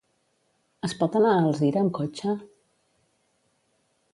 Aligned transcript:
Es 0.87 0.95
pot 1.01 1.17
anar 1.19 1.33
a 1.35 1.43
Alzira 1.49 1.83
amb 1.83 1.93
cotxe? 1.99 2.35